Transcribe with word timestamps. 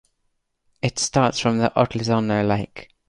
It 0.81 0.97
starts 0.97 1.37
from 1.37 1.59
the 1.59 1.71
Otlizino 1.75 2.41
lake. 2.43 2.89